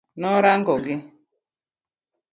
[0.21, 0.95] Norango gi.